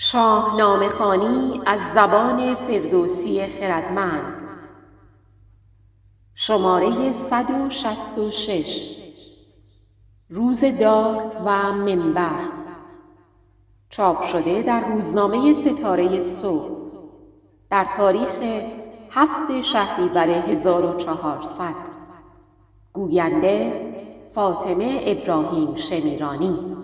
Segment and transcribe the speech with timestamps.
[0.00, 4.42] شاهنامه خوانی از زبان فردوسی خردمند.
[6.34, 8.98] شماره 166
[10.30, 12.40] روزدار و منبر.
[13.88, 16.74] چاپ شده در روزنامه ستاره صبح.
[17.70, 18.38] در تاریخ
[19.10, 21.74] هفت شهریور 1400
[22.92, 23.72] گوینده
[24.34, 26.77] فاطمه ابراهیم شمیرانی.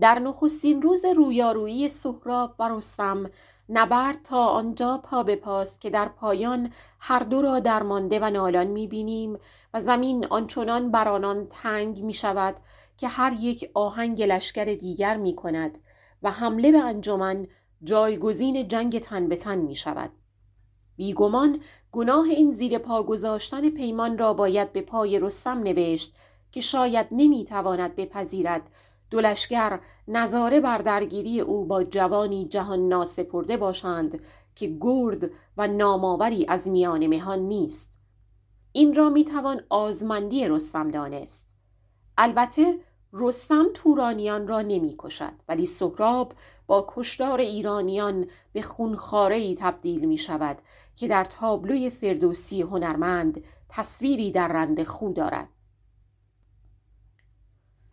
[0.00, 3.30] در نخستین روز رویارویی سهراب و رستم
[3.68, 8.66] نبرد تا آنجا پا به پاست که در پایان هر دو را درمانده و نالان
[8.66, 9.38] می‌بینیم
[9.74, 12.56] و زمین آنچنان بر آنان تنگ می شود
[12.96, 15.78] که هر یک آهنگ لشکر دیگر می کند
[16.22, 17.46] و حمله به انجمن
[17.84, 20.10] جایگزین جنگ تن به تن می شود.
[20.96, 21.60] بیگمان
[21.92, 26.14] گناه این زیر پا گذاشتن پیمان را باید به پای رستم نوشت
[26.52, 28.70] که شاید نمی‌تواند بپذیرد
[29.10, 34.20] دلشگر نظاره بر درگیری او با جوانی جهان ناسپرده باشند
[34.54, 38.00] که گرد و نامآوری از میان مهان نیست.
[38.72, 41.56] این را می‌توان آزمندی رستم دانست.
[42.18, 42.78] البته
[43.12, 46.32] رستم تورانیان را نمی‌کشد ولی سهراب
[46.66, 50.58] با کشتار ایرانیان به خونخاره ای تبدیل می شود
[50.96, 55.48] که در تابلوی فردوسی هنرمند تصویری در رند خو دارد.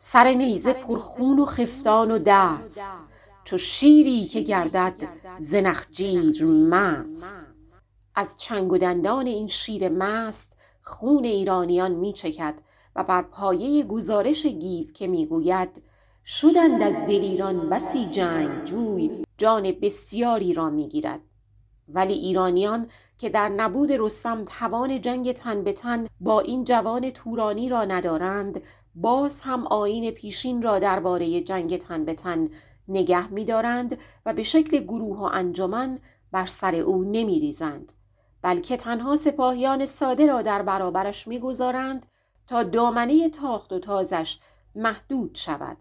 [0.05, 3.03] سر نیزه پرخون و خفتان و دست
[3.43, 4.93] چو شیری که گردد
[5.37, 7.47] زنخجیر مست.
[8.15, 12.55] از چنگ و دندان این شیر مست خون ایرانیان می چکد
[12.95, 15.83] و بر پایه گزارش گیو که می‌گوید
[16.25, 21.21] شدند از دلیران بسی جنگ جوی جان بسیاری را می‌گیرد
[21.87, 27.69] ولی ایرانیان که در نبود رستم توان جنگ تن به تن با این جوان تورانی
[27.69, 28.61] را ندارند
[28.95, 32.49] باز هم آین پیشین را درباره جنگ تن به تن
[32.87, 35.99] نگه می‌دارند و به شکل گروه و انجمن
[36.31, 37.93] بر سر او نمیریزند
[38.41, 42.05] بلکه تنها سپاهیان ساده را در برابرش می‌گذارند
[42.47, 44.39] تا دامنه تاخت و تازش
[44.75, 45.77] محدود شود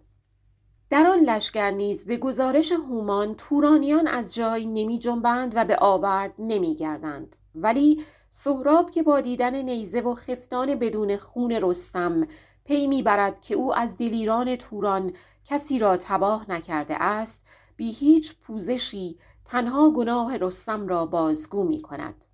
[0.90, 6.34] در آن لشکر نیز به گزارش هومان تورانیان از جای نمی جنبند و به آورد
[6.38, 7.36] نمی گردند.
[7.54, 12.26] ولی سهراب که با دیدن نیزه و خفتان بدون خون رستم
[12.64, 15.12] پی می‌برد که او از دلیران توران
[15.44, 17.42] کسی را تباه نکرده است
[17.76, 22.24] بی هیچ پوزشی تنها گناه رستم را بازگو می کند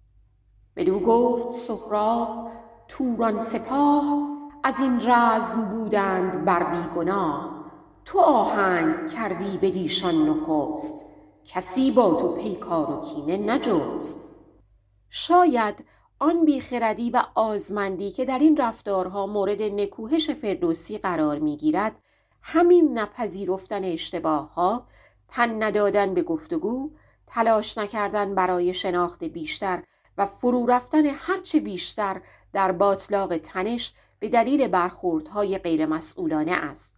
[0.77, 2.51] بدو گفت سهراب
[2.89, 4.29] توران سپاه
[4.65, 7.65] از این رزم بودند بر بیگناه.
[8.05, 11.05] تو آهنگ کردی به دیشان نخست.
[11.45, 14.31] کسی با تو پیکار و کینه نجست.
[15.11, 15.85] شاید
[16.21, 22.01] آن بیخردی و آزمندی که در این رفتارها مورد نکوهش فردوسی قرار می‌گیرد
[22.43, 24.87] همین نپذیرفتن اشتباه ها
[25.29, 26.91] تن ندادن به گفتگو
[27.27, 29.83] تلاش نکردن برای شناخت بیشتر
[30.19, 32.21] و فرو رفتن هرچه بیشتر
[32.53, 36.95] در باطلاق تنش به دلیل برخوردهای غیرمسئولانه است.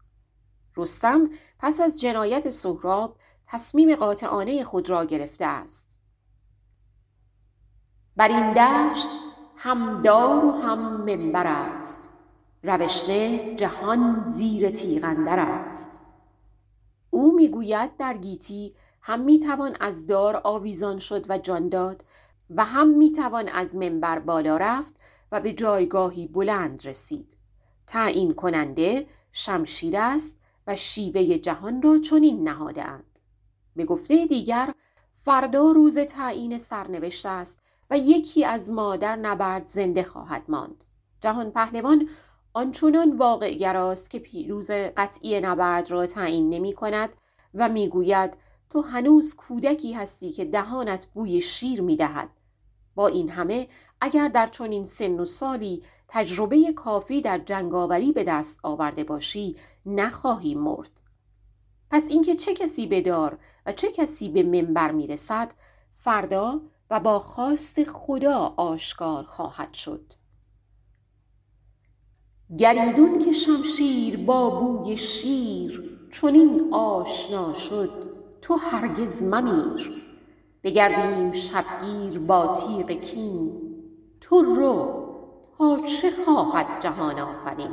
[0.77, 3.17] رستم پس از جنایت سهراب
[3.47, 6.00] تصمیم قاطعانه خود را گرفته است.
[8.21, 9.11] بر این دشت
[9.57, 12.11] هم دار و هم منبر است.
[12.63, 16.01] روشنه جهان زیر تیغندر است.
[17.11, 22.05] او می‌گوید در گیتی هم می‌توان از دار آویزان شد و جان داد
[22.51, 25.01] و هم می‌توان از منبر بالا رفت
[25.33, 27.37] و به جایگاهی بلند رسید.
[27.87, 32.85] تعیین کننده شمشیر است و شیوه جهان را چنین نهاده
[33.77, 34.75] به گفته دیگر
[35.13, 37.59] فردا روز تعیین سرنوشت است
[37.91, 40.85] و یکی از ما در نبرد زنده خواهد ماند
[41.21, 42.09] جهان پهلوان
[42.53, 47.11] آنچنان واقع گراست که پیروز قطعی نبرد را تعیین نمی کند
[47.55, 48.37] و می‌گوید
[48.71, 52.29] تو هنوز کودکی هستی که دهانت بوی شیر می دهد.
[52.95, 53.69] با این همه
[54.01, 60.55] اگر در چنین سن و سالی تجربه کافی در جنگاوری به دست آورده باشی نخواهی
[60.55, 60.91] مرد
[61.91, 65.53] پس اینکه چه کسی به دار و چه کسی به منبر می‌رسد
[65.93, 66.61] فردا
[66.91, 70.13] و با خواست خدا آشکار خواهد شد.
[72.59, 77.91] گریدون که شمشیر با بوی شیر چون این آشنا شد
[78.43, 80.03] تو هرگز ممیر.
[80.63, 83.53] بگردیم شبگیر با تیغ کین
[84.21, 85.01] تو رو
[85.59, 87.71] تا چه خواهد جهان آفرین.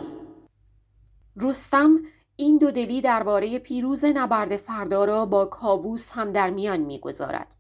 [1.36, 2.00] رستم
[2.36, 7.57] این دو دلی درباره پیروز نبرد فردا را با کاووس هم در میان می‌گذارد.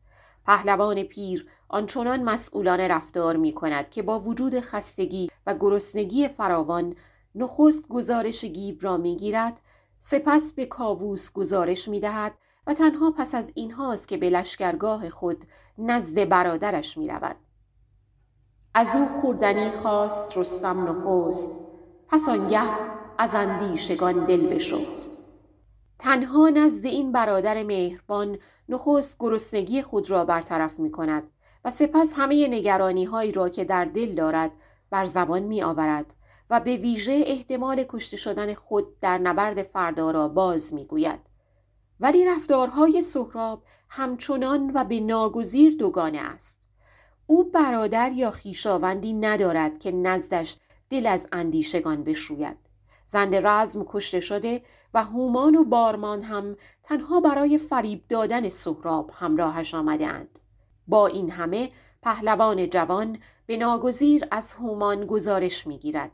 [0.48, 6.96] پهلوان پیر آنچنان مسئولانه رفتار می کند که با وجود خستگی و گرسنگی فراوان
[7.36, 9.62] نخست گزارش گیو را می گیرد
[10.00, 12.34] سپس به کاووس گزارش می دهد
[12.68, 15.46] و تنها پس از اینهاست که به لشکرگاه خود
[15.78, 17.36] نزد برادرش می رود.
[18.74, 21.60] از او خوردنی خواست رستم نخست
[22.08, 22.62] پس آنگه
[23.18, 25.17] از اندیشگان دل بشست
[26.00, 28.38] تنها نزد این برادر مهربان
[28.70, 31.24] نخست گرسنگی خود را برطرف می کند
[31.66, 34.52] و سپس همه نگرانی هایی را که در دل دارد
[34.90, 36.14] بر زبان می آورد
[36.50, 41.20] و به ویژه احتمال کشته شدن خود در نبرد فردا را باز می گوید.
[42.00, 46.68] ولی رفتارهای سهراب همچنان و به ناگزیر دوگانه است.
[47.26, 50.58] او برادر یا خیشاوندی ندارد که نزدش
[50.90, 52.67] دل از اندیشگان بشوید.
[53.10, 54.62] زند رزم کشته شده
[54.94, 60.40] و هومان و بارمان هم تنها برای فریب دادن سهراب همراهش آمدند.
[60.88, 61.72] با این همه
[62.02, 66.12] پهلوان جوان به ناگزیر از هومان گزارش می‌گیرد.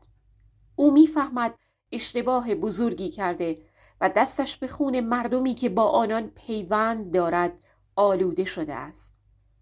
[0.76, 1.54] او می‌فهمد
[1.92, 3.58] اشتباه بزرگی کرده
[4.02, 7.64] و دستش به خون مردمی که با آنان پیوند دارد
[7.96, 9.14] آلوده شده است.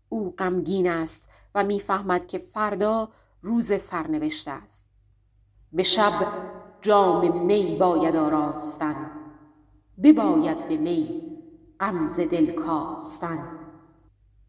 [0.10, 3.10] او غمگین است و می‌فهمد که فردا
[3.42, 4.92] روز سرنوشت است.
[5.74, 6.27] به شب
[6.81, 9.12] جام می باید آراستن
[10.04, 11.22] بباید به می
[11.80, 13.60] غمز دل کاستن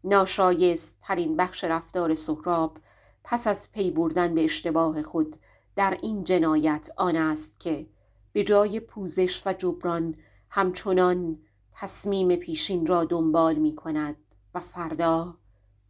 [0.03, 2.77] ناشایست ترین بخش رفتار سهراب
[3.23, 5.35] پس از پی بردن به اشتباه خود
[5.75, 7.87] در این جنایت آن است که
[8.31, 10.15] به جای پوزش و جبران
[10.49, 11.39] همچنان
[11.73, 14.15] تصمیم پیشین را دنبال می کند
[14.53, 15.37] و فردا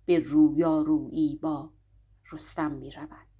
[0.05, 1.69] به رویارویی با
[2.31, 3.32] رستم می رود.